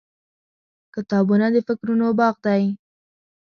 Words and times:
•کتابونه 0.95 1.45
د 1.51 1.57
فکرونو 1.67 2.05
باغ 2.19 2.35
دی. 2.45 2.63